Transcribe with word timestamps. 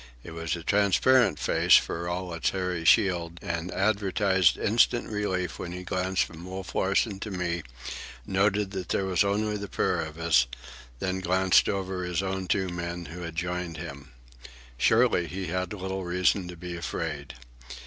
It 0.23 0.31
was 0.31 0.55
a 0.55 0.63
transparent 0.63 1.37
face, 1.37 1.75
for 1.75 2.09
all 2.09 2.31
of 2.33 2.37
its 2.39 2.49
hairy 2.49 2.85
shield, 2.85 3.37
and 3.43 3.71
advertised 3.71 4.57
instant 4.57 5.07
relief 5.11 5.59
when 5.59 5.73
he 5.73 5.83
glanced 5.83 6.23
from 6.23 6.43
Wolf 6.43 6.73
Larsen 6.73 7.19
to 7.19 7.29
me, 7.29 7.61
noted 8.25 8.71
that 8.71 8.89
there 8.89 9.05
was 9.05 9.23
only 9.23 9.57
the 9.57 9.67
pair 9.67 10.01
of 10.03 10.17
us, 10.17 10.47
and 10.49 10.59
then 10.97 11.19
glanced 11.19 11.69
over 11.69 12.03
his 12.03 12.23
own 12.23 12.47
two 12.47 12.69
men 12.69 13.05
who 13.13 13.21
had 13.21 13.35
joined 13.35 13.77
him. 13.77 14.09
Surely 14.75 15.27
he 15.27 15.45
had 15.45 15.71
little 15.71 16.03
reason 16.03 16.47
to 16.47 16.57
be 16.57 16.75
afraid. 16.75 17.35